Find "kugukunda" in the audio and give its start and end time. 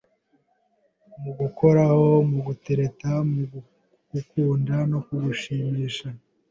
3.51-4.75